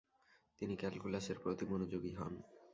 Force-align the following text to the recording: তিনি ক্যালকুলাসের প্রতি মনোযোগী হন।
তিনি 0.61 0.73
ক্যালকুলাসের 0.75 1.37
প্রতি 1.39 1.65
মনোযোগী 1.65 2.11
হন। 2.11 2.33